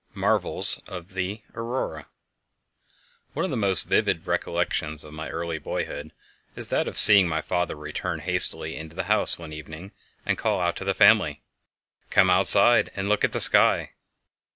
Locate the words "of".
0.87-1.13, 3.45-3.51, 5.03-5.13, 6.87-6.97